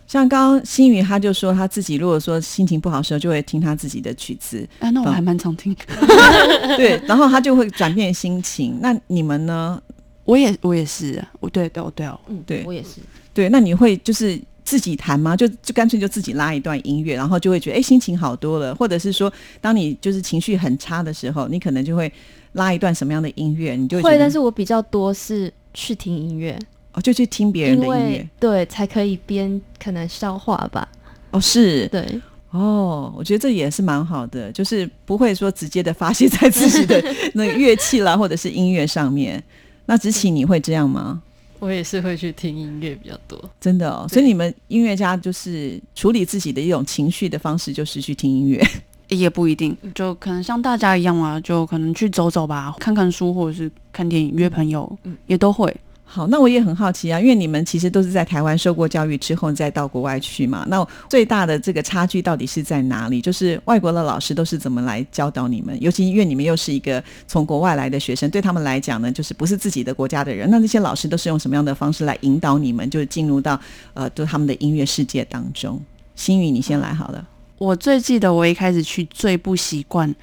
[0.07, 4.65] 像刚刚新宇他就说他自己如果说心情不好的时候，就会听他自己的曲子。
[4.80, 5.76] 啊，那我还蛮常听。
[6.78, 8.80] 对，然后他就会转变心情。
[8.82, 9.82] 那你们呢？
[10.24, 12.99] 我也我也是，我对对对哦，嗯，对我也是。
[13.38, 15.38] 对，那你会就是自己弹吗？
[15.38, 18.74] 就就干脆就自己拉一段音乐，然后就会觉得哎心情好多了。
[18.74, 19.32] 或者是说，
[19.62, 22.12] 当你就是情绪很差的时候，你可能就会
[22.54, 24.18] 拉一段什么样的音乐，你就会。
[24.18, 26.58] 但是我比较多是去听音乐，
[26.94, 30.90] 哦，就去听别人的音乐，对，才可以边可能消化吧。
[31.30, 32.20] 哦，是，对。
[32.50, 37.00] 哦，我觉得这也是蛮好的，就是不会说直接的发泄在自己的
[37.36, 39.44] 那个乐器啦，或者是音乐上面。
[39.86, 41.22] 那子琪，你会这样吗？
[41.60, 44.05] 我也是会去听音乐比较多，真的哦。
[44.10, 48.64] 所以你们音乐家就是处理自己的一种情绪的方式，就是去听音乐，
[49.10, 55.76] 也不一定，就可能像大家一样啊，就可能去走走吧，看看书，或者是看电影，约朋友，嗯，也都会。
[56.10, 60.66] 好，那我也很好奇啊，因为你们其实都是在台湾受过教育之后再到国外去嘛。
[60.70, 63.22] 那最大的这个差距到底是在哪里？
[63.22, 65.78] 就是外国的老师都是怎么来教导你们？
[65.82, 70.49] 尤其因为你们又是一个从国外来的学生，对他们来讲呢，就是不是自己的国家的人。
[70.49, 73.60] 那那些老师都是用什么样的方式来引导你们，就进入到
[73.93, 75.80] 呃，就他们的音乐世界当中？
[76.16, 77.28] 心宇，你先来好了。
[77.58, 80.16] 我最记得我一开始去最不习惯，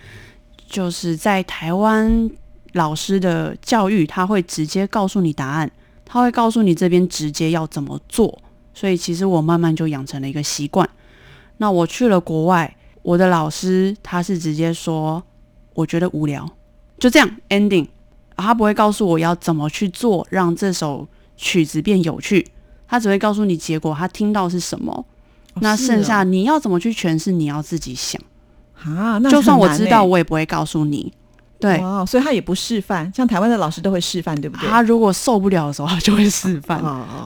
[0.66, 2.30] 就是在台湾。
[2.74, 5.68] 老师的教育，他会直接告诉你答案，
[6.04, 8.38] 他会告诉你这边直接要怎么做。
[8.72, 10.88] 所以其实我慢慢就养成了一个习惯。
[11.58, 15.22] 那我去了国外，我的老师他是直接说，
[15.74, 16.48] 我觉得无聊，
[16.98, 17.86] 就这样 ending。
[18.36, 21.06] 他不会告诉我要怎么去做，让这首
[21.36, 22.44] 曲子变有趣。
[22.88, 25.06] 他只会告诉你结果，他听到是什么。
[25.60, 28.20] 那剩下你要怎么去诠释，你要自己想
[28.74, 29.18] 啊。
[29.18, 31.12] 那就算我知道，我也不会告诉你。
[31.64, 34.68] 对，哦，所以他也不示范，像台湾的老师都会示范，对不对？
[34.68, 36.80] 他如果受不了的时候，他就会示范，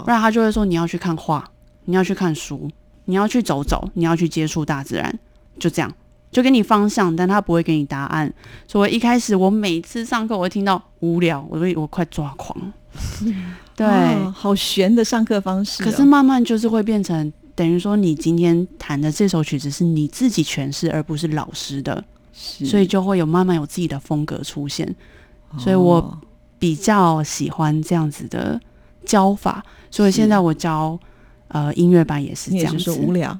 [0.04, 1.44] 不然他就会说你要去看画，
[1.86, 2.70] 你要去看书，
[3.06, 5.18] 你要去走走，你要去接触大自然，
[5.58, 5.92] 就这样，
[6.30, 8.32] 就给你方向，但他不会给你答案。
[8.66, 12.72] 所以一开始我每次上课，我会听到无聊，我会我快抓狂。
[13.74, 13.86] 对，
[14.32, 15.82] 好悬的上课方式。
[15.84, 22.04] 可是慢慢就是会变成，等于说你今天弹的这首曲子是你自己诠释，而不是老师的。
[22.38, 24.94] 所以就会有慢慢有自己的风格出现，
[25.58, 26.18] 所以我
[26.58, 28.60] 比较喜欢这样子的
[29.04, 29.64] 教法。
[29.90, 30.98] 所以现在我教
[31.48, 33.38] 呃音乐班也是这样子，无聊。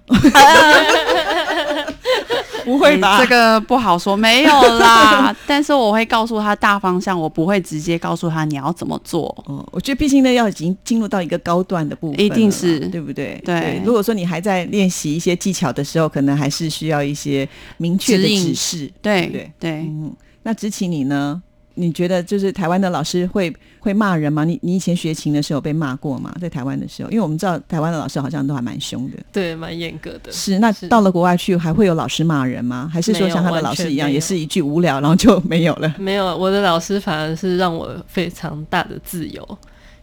[2.69, 3.19] 不会吧？
[3.19, 5.35] 这个不好说，没有啦。
[5.49, 9.35] 但是我会告诉他大方向，我不会直接告诉他你要怎么做。
[9.49, 13.41] 嗯，我觉得毕竟呢，要已经进入到一个高段的部分，一定是对不对？
[13.45, 13.81] 对。
[13.85, 17.49] 如果说你还在练习一些技巧的时候，可能还是需要一些
[17.79, 18.93] 明确的指示。
[19.01, 19.71] 对对对。
[19.71, 21.43] 嗯，那执起你呢？
[21.79, 24.45] 你觉得就是台湾的老师会会骂人吗？
[24.45, 26.35] 你你以前学琴的时候被骂过吗？
[26.41, 30.33] 在台湾的时候，因为我们知道台湾的老师好像都还蛮凶的，对，蛮严格的。
[30.33, 32.91] 是，那到了国外去还会有老师骂人吗？
[32.93, 35.95] 还是说像他的老师一样，也是一句无聊，然后就没有了？
[35.99, 39.59] 没有，我的老师反而是让我非常大的自由，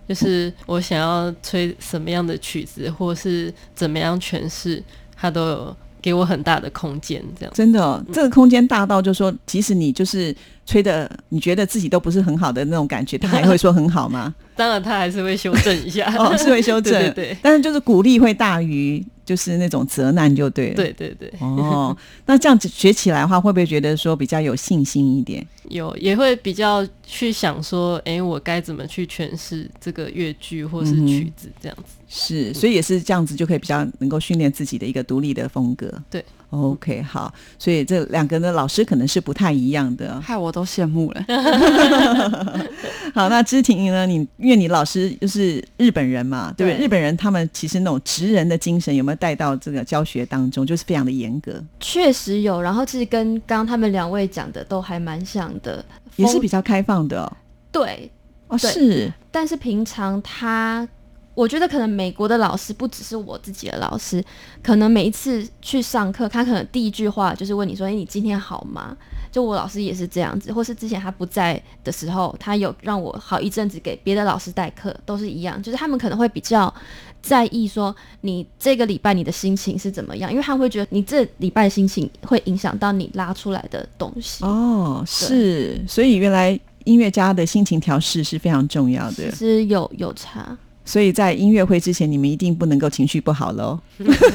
[0.07, 4.81] 就是我想要吹什么样的曲子，或是怎么样诠释，
[5.15, 5.77] 他都有。
[6.05, 10.33] 给我很大的空间，这样真的，这个空间大到就是说，即使你就是
[10.63, 14.31] 吹的，你觉得自己都不是很好的那种感觉，他还会说很好吗？
[14.55, 17.37] 当然，他还是会修正一下， 哦，是会修正，对对。
[17.41, 21.31] 但是就是鼓励会大于就是那种责难，就对了，对对对。
[21.39, 21.95] 哦，
[22.25, 25.45] 那这样子学起来的话，会不会觉得说比较有信心一点？
[25.69, 31.95] 有，也会比较去想说，哎，我该怎么去诠释这个乐句或是曲子，这样子。
[32.07, 35.91] 是，所以也是这样子，就可以比较能够训练自己的一个独立的风格。
[36.09, 41.25] 对，OK，好，所以这两个的老师可能是不太一样的，害我都羡慕了。
[43.13, 44.05] 好，那知婷呢？
[44.05, 46.85] 你因为你老师就是日本人嘛，对不对？
[46.85, 50.65] 日本人他们其实那种职人的精神有没有带到这个教学当中？
[50.65, 51.53] 就是非常的严格。
[51.79, 55.83] 确实有，然后其实跟刚刚他们两位讲的都还蛮像的，
[56.15, 57.31] 也是比较开放的。
[57.71, 58.11] 对，
[58.47, 60.87] 哦，是，但是平常他。
[61.35, 64.23] 我觉得可能美国的老师不只是我自己的老师，
[64.63, 68.95] 可能每一次去上课，他可能第一句话就是问你说：“哎，你今天好吗？”
[69.31, 76.73] 就我老师也是这样子，或是之前他不在的时候，他有让我好一阵子给别的老师代课，都是一样，就是他们可能会比较
[77.21, 84.45] 在意说你这个礼拜你的心情是怎么样，因为他会觉得你这礼拜的心情会影响到你拉出来的东西。
[84.45, 90.57] 哦，是，所以原来音乐家的心情调试是非常重要的，其实有有差。
[90.85, 93.77] 所以在音乐会之前，你们一定不能够情绪不好喽。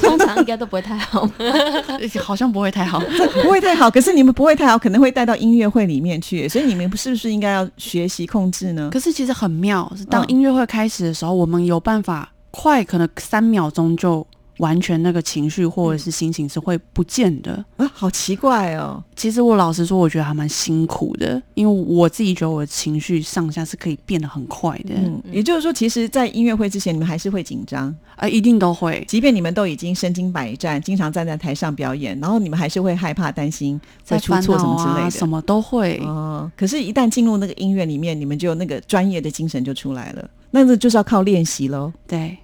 [0.03, 1.27] 通常应该都不会太好，
[2.21, 3.01] 好像不会太好，
[3.43, 3.91] 不会太好。
[3.91, 6.49] 可是你们不会太好，可能会带到音乐会里面去。
[6.49, 8.91] 所以你们是不是应该要学习控制呢？
[8.93, 14.27] 可是其实很妙，当音乐会开始的时候，我们有办法快，可能三秒钟就
[14.61, 19.03] 完全那个情绪或者是心情是会不见的啊，好奇怪哦。
[19.17, 24.95] 其实我老实说，我觉得还蛮辛苦的，因为我自己觉得我的情绪上下是可以变得很快的。
[24.95, 29.03] 嗯，也就是说，其实，在音乐会之前，你们还是会紧张啊，一定都会。
[29.09, 35.99] 即便你们都已经身经百战，经常站在台上表演，然后你们还是会害怕、担心会出错什么之类的，什么都会。
[36.05, 40.31] 哦，可是，一旦进入那个音乐里面，你们就那个专业的精神就出来了。
[40.51, 41.91] 那这就是要靠练习喽。
[42.07, 42.37] 对。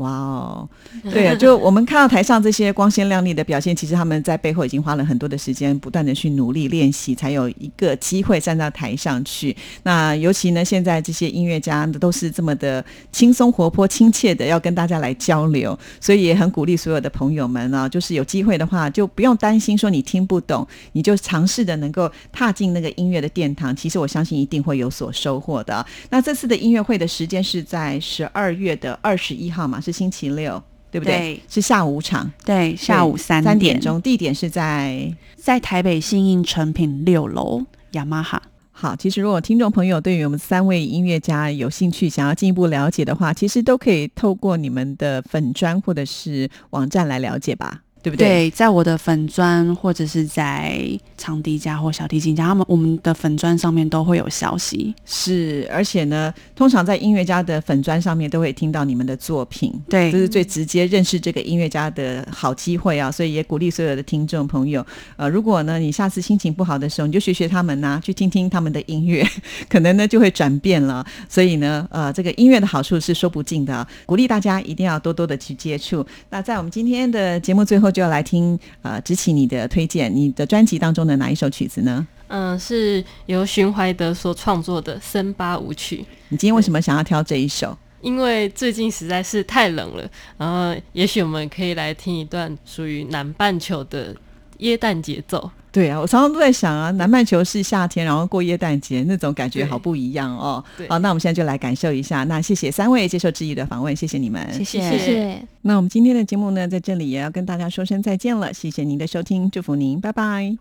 [0.00, 0.68] 哇哦，
[1.10, 9.56] 对啊，就我们看到台上这些光鲜亮丽的表现，其实他们在背后已经花了很多的时间，不断的去努力练习，才有一个机会站到台上去。
[9.82, 23.74] 那尤其呢，现在这些音乐家都是这么的轻松活泼、亲切的，要跟大家来交流，所以也很鼓励所有的朋友们啊，就是有机会的话，就不用担心说你听不懂，你就尝试的能够踏进那个音乐的殿堂。
[23.76, 25.84] 其实我相信一定会有所收获的。
[26.08, 29.80] 那这次的音乐会的时间是在十二月的二十一号嘛？
[29.80, 31.40] 是星期六，对不对？
[31.48, 38.42] 是下午场，对，下午三三点钟，地点是在在台北新印成品六楼雅马哈。
[38.72, 47.82] 好，其实如果听众朋友对于我们三位音乐家有兴趣，想要进一步了解的话，其实都可以透过你们的粉砖或者是网站来了解吧。
[48.02, 48.26] 对不对？
[48.26, 50.80] 对，在我的粉砖或者是在
[51.16, 54.94] 长笛家或小提琴家，他们我们的粉砖上面都会有消息。
[55.04, 59.72] 是，而且呢，通常在音乐家的粉砖上面都会听到你们的作品。
[59.88, 63.10] 对，这是最直接认识这个音乐家的好机会啊！
[63.10, 64.84] 所以也鼓励所有的听众朋友，
[65.16, 69.22] 呃，如果呢你下次心情不好的时候，你就学学他们呐，去听听他们的音乐，
[69.68, 71.04] 可能呢就会转变了。
[71.28, 76.06] 所以呢，呃，这个音乐的好处是说不尽的，鼓励大家一定要多多的去接触。
[76.30, 77.89] 那在我们今天的节目最后。
[77.90, 82.06] 就要来听呃，执起你的推荐，你的专辑当中的哪一首曲子呢？
[82.28, 86.04] 嗯，是由荀怀德所创作的森巴舞曲。
[86.28, 87.76] 你今天为什么想要挑这一首？
[88.00, 94.14] 因为最近实在是太冷了，然后也许我们可以来听一段属于南半球的
[94.58, 95.50] 耶诞节奏。
[95.72, 100.62] 对啊，我常常都在想啊，南半球是夏天，然后过耶诞节那种感觉好不一样哦。
[100.88, 102.24] 好，那我们现在就来感受一下。
[102.24, 105.42] 那谢谢三位接受质疑的访问，谢谢你们，谢谢谢谢。
[105.62, 110.56] 那我们今天的节目呢，在这里也要跟大家说声再见了，谢谢您的收听，祝福您，拜拜。